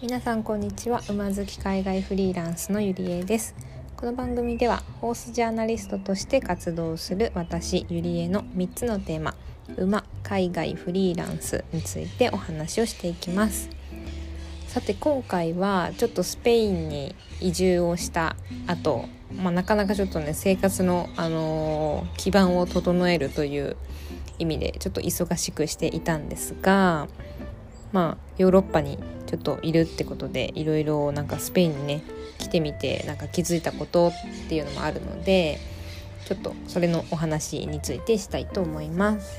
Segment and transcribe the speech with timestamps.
[0.00, 1.02] 皆さんこんにちは。
[1.08, 3.56] 馬好き海外フリーランスのゆりえです。
[3.96, 9.34] この番組ではホースジャーナリストとして活動する私ゆりえの3つのテーマ
[9.76, 13.70] 馬海外フリーランスについてお話をしていきます。
[14.68, 18.36] さて今回はちょっとスペインに移住をした
[18.68, 23.76] 後、まあ、なかなかちょっとね生活の、あのー、基盤を整えるという
[24.38, 27.08] 意味でちょっと忙しくしていたんですが
[27.90, 28.96] まあヨーロッパに
[29.28, 32.02] ちょっといるってことでいろいろなんかスペインにね
[32.38, 34.12] 来てみてなんか気づいたことっ
[34.48, 35.58] ていうのもあるので
[36.26, 39.36] ちょっとそれのお話についてしたいと思います。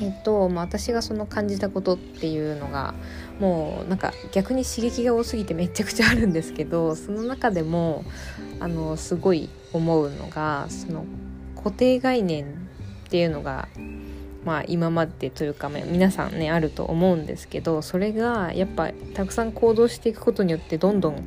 [0.00, 2.94] えっとまあ、私がその感じたことっていうのが
[3.38, 8.04] もうなんか逆に刺激が多すぎてめちゃくちゃあるんですけどその中でも
[8.60, 11.04] あのすごい思うのがその
[11.54, 13.68] 固定概念っていうのが
[14.44, 21.22] まあ、今までというか、皆さんねあると思うんですけどそれがやっぱたくさん行動していくことによってどんどん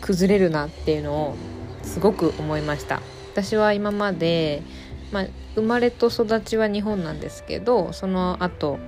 [0.00, 1.36] 崩れるなっていうのを
[1.82, 3.00] すごく思いました。
[3.32, 4.62] 私は今まで、
[5.10, 8.78] まあ、生まれと育ちは日本なんですけどその後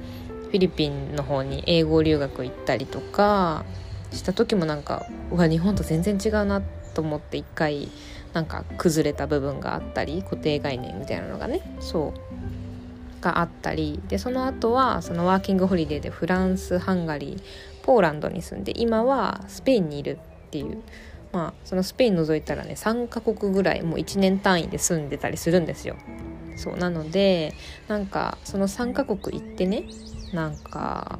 [0.44, 3.64] フィリピンの方に英語留学行ったりとか
[4.12, 6.62] した時もなんかうわ日本と全然違うな
[6.94, 7.88] と思って一回
[8.32, 12.63] なんか崩れた部分があったり固定概念みたいなのがねそう
[13.24, 17.42] があったりでその後はそのワーキングホリデーでフランスハンガリー
[17.82, 20.82] ポーランドに住んで今はスペインにいるっていう
[21.32, 25.96] まあそのスペイン除いたらね3カ国ぐらいもう1年単位で住んでたりするんですよ。
[26.56, 27.52] そうなので
[27.88, 29.84] なんかその3カ国行ってね
[30.32, 31.18] なんか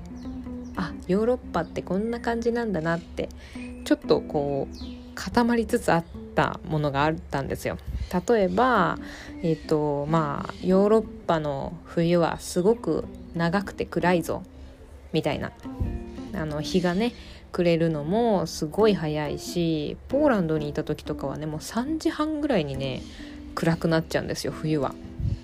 [0.77, 3.29] あヨーロッパってこんな感じなんだなって
[3.85, 4.77] ちょっとこう
[5.17, 7.79] 固まりつつあったものがあったんですよ。
[8.29, 8.99] 例えば、
[9.43, 13.05] えーとまあ、ヨーロッパの冬はすごく
[13.35, 14.43] 長くて暗いぞ
[15.13, 15.53] みたいな
[16.35, 17.13] あの日がね
[17.53, 23.03] 暮れるのもすごい早いしポーランドにいた時とかはねもう3時半ぐらいにね
[23.55, 24.95] 暗くなっちゃうんですよ冬は。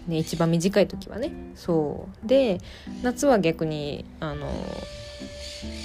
[0.06, 2.58] ね、一番短い時はねそうで
[3.02, 4.50] 夏は逆にあの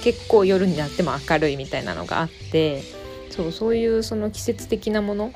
[0.02, 2.82] 結構夜になっても明るいみたいなのがあって
[3.30, 5.32] そうそういうその季節的なもの？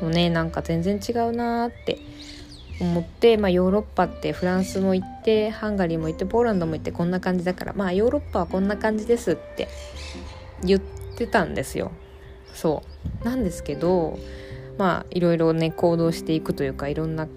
[0.00, 1.98] もねなんか全然違うなーって
[2.80, 9.68] 思って、まあ、ヨーロッパってフランスも行ってハンガリーも行ってポーランドも行ってこんな感じだからまあヨーロッパはこんな感じですって
[10.64, 11.92] 言ってたんですよ。
[12.52, 12.82] そ
[13.22, 13.24] う。
[13.24, 14.18] なんですけど
[14.78, 17.28] まあいろいろね行動していくというかいろんな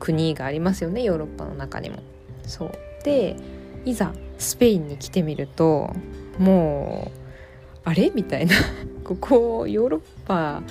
[0.00, 2.02] 国がありますよねヨーロッパの中にも。
[2.44, 2.72] そう。
[3.04, 3.36] で
[3.84, 5.94] いざスペインに来てみると
[6.38, 7.21] もう
[7.84, 8.10] あれ？
[8.14, 8.54] みたいな
[9.04, 10.62] ここヨーロッパ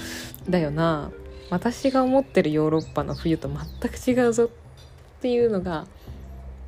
[0.50, 1.12] だよな
[1.50, 4.50] 私が思ってるヨーロッパの冬と全く違うぞっ
[5.22, 5.86] ていうのが、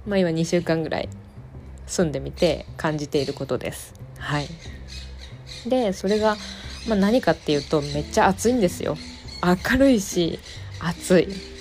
[0.06, 1.10] まあ、今2週間ぐらい
[1.88, 3.94] 住んでみて感じていることです。
[4.20, 4.48] はい、
[5.68, 6.38] でそれが、
[6.88, 8.98] まあ、何かっていうとめっちゃ暑いんですよ。
[9.42, 10.40] 明るいし
[10.80, 11.54] 暑い。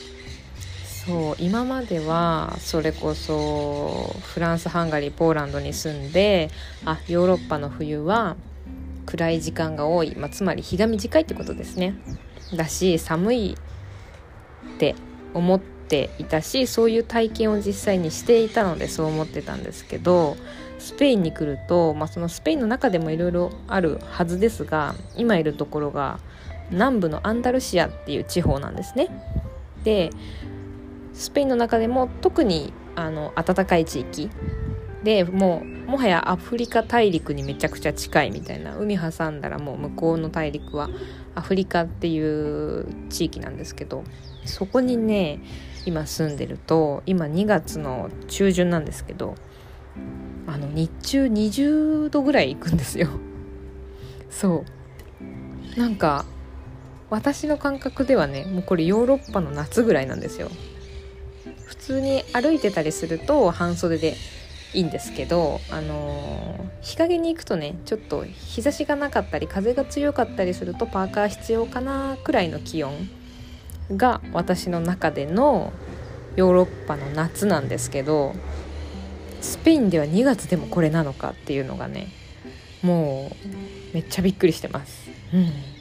[1.06, 6.48] そう今まではそれこそフランスハンガリーポーランドに住んで
[6.84, 8.37] あヨーロッパの冬は
[9.07, 11.95] 暗い時間が多い、まあ、つまり日が短いってことですね
[12.55, 13.57] だし寒い
[14.75, 14.95] って
[15.35, 20.37] 思っていたしそういう体験を実際にしていたのでそう思ってたんですけど
[20.79, 26.19] スペインに来ると、まあ、そのスペインの中でもいろいろあるはずですが今いるところが
[26.71, 29.09] 南部のアンダルシアっていう地方なんですね。
[29.84, 30.11] で
[31.13, 34.31] スペインの中でも特にあの暖かい地域
[35.05, 38.77] でもうもはやアフリカ大陸にめちゃくちゃ近いみたいな。
[38.77, 40.89] 海挟んだらもう向こうの大陸は
[41.35, 44.05] アフリカっていう地域なんですけど
[44.45, 45.41] そこにね
[45.87, 49.35] 今住んでると今2月の中旬なんですけど
[50.47, 53.09] あの日中20度ぐらい行くんですよ。
[54.31, 54.65] そ
[55.77, 55.79] う。
[55.79, 56.27] なんか
[57.09, 60.51] 私の感覚ではねもうこれヨーロッパの夏ぐらいなんですよ。
[61.65, 64.17] 普通に歩いてたりすると半袖で
[64.74, 72.92] いいんですけど、あのー、日陰に行くとねちょっと日差しがなかったり風が強かったりするとパーカー必要かなくらいの気温
[73.97, 75.72] が私の中での
[76.36, 78.34] ヨーロッパの夏なんですけど
[79.41, 82.09] スペインでは2月でもこれなのかっていうのがね
[82.83, 85.10] もうめっちゃびっくりしてます。
[85.33, 85.72] うん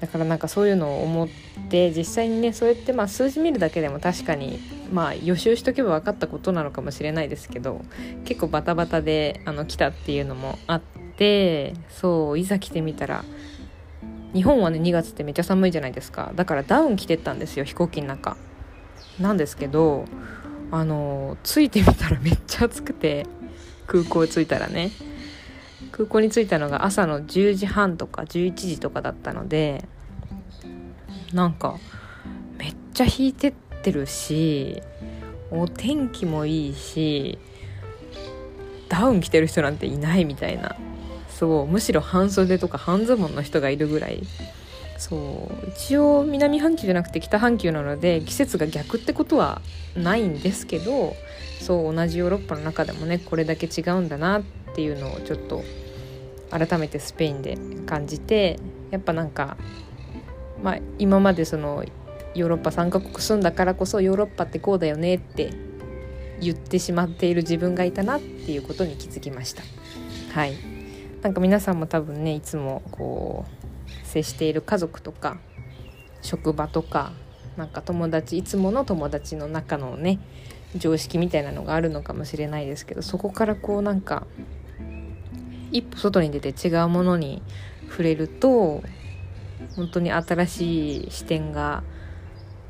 [0.00, 4.58] だからなんかそういうのを思ってで実際にねそうやってまあ数字見るだけでも確かに
[4.92, 7.82] まあ予習しとけば分かったことなのかもしれないですけど
[8.24, 10.80] 結構バタバタであの来たっていうのもあっ
[11.16, 13.24] てそういざ来てみたら
[14.34, 16.32] 日本はね2月ってめっちゃ寒いじゃないですか。
[16.34, 18.36] だからダウン着てったんですよ飛行機の中。
[19.18, 20.06] なんですけど
[20.70, 23.26] あの着いてみたらめっちゃ暑くて
[23.86, 24.90] 空港着いたらね。
[25.92, 29.84] 空港に着いたのが朝の10時半とか11時とかだったので
[31.32, 31.78] なんか
[32.58, 34.82] めっちゃ引いてってるし
[35.50, 37.38] お天気もいいし
[38.88, 40.76] ダウン着てる人なんていないみたいな。
[41.28, 44.22] そうむしろ半袖とか半ズボンの人がいるぐらい。
[44.98, 45.16] そ
[45.50, 49.62] う一応南半球じゃなくて北半球なので季節が逆ってことは
[49.96, 51.16] ないんですけど
[51.58, 54.42] そう同じヨーロッパの中でもねこれだけ違うんだなっ
[54.74, 55.64] ていうのをちょっと
[56.50, 57.56] 改めてスペインで
[57.86, 58.58] 感じて
[58.90, 59.56] やっぱなんか、
[60.62, 61.84] まあ、今までその
[62.34, 65.52] ヨーロッパ3カ国住んだからこそヨーロッパってこうだよねって
[66.40, 69.62] 言ってしまっている自分がいたなっていうことに気づきました。
[70.32, 70.54] はい。
[71.22, 75.38] なんか皆さんも多分ねいつもこう接している家族とか
[76.22, 77.12] 職場とか
[77.56, 80.18] なんか友達いつもの友達の中のね
[80.76, 84.26] 常識みたいなのがあるのかもしれないですけどそこからこうなんか
[85.72, 87.42] 一歩外に出て違うものに
[87.88, 88.82] 触れると
[89.76, 91.82] 本当に新しい視点が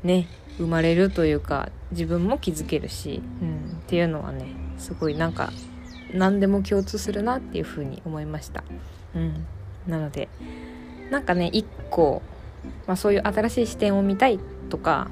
[0.03, 0.27] ね
[0.57, 5.51] 生まれるというか自分も気づけるし、うん、っていうのはねすごいなんか
[6.13, 8.63] 何でも共通するなっていうふうに思いました。
[9.15, 9.45] うん、
[9.87, 10.29] なので
[11.09, 12.21] なんかね一個、
[12.87, 14.39] まあ、そういう新しい視点を見たい
[14.69, 15.09] とか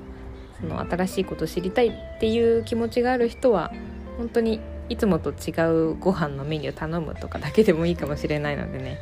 [0.62, 3.72] その新しいことを知りたいっていう気持ちがある人は
[4.18, 4.60] 本当に
[4.90, 5.52] いつもと違
[5.92, 8.98] うご飯のメニュー頼むとかだけでもいいかもしれないのでね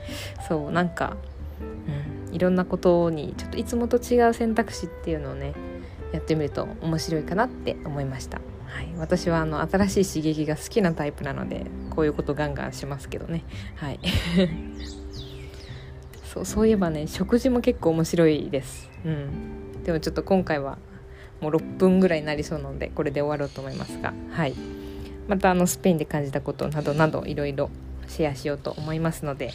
[0.47, 1.15] そうなんか、
[1.87, 2.06] うん、
[2.37, 5.55] いろんなことにちょっといつもと違う選択肢っていうのをね
[6.11, 13.43] やってみると面白いかなって思いました、はい、私はあの新しい刺激が好きなタイプなのでこういうことガンガンしますけどね。
[13.75, 13.99] はい。
[16.31, 18.91] そうそういえばね食事も結構面白いです。
[19.03, 19.83] うん。
[19.83, 20.77] でもちょっと今回は
[21.41, 24.13] もう6分ぐらいになりそうなのでこれで終わろうと思いますが。
[24.29, 24.53] はい。
[25.27, 27.71] またあのスペインで感じたことなどなどいろいろ
[28.07, 29.51] シェアしようと思いますので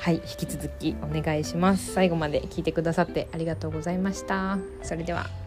[0.00, 1.92] はい引き続きお願いします。
[1.92, 4.58] 最後まで聞いてくださってありがとうございました。
[4.82, 5.45] それでは。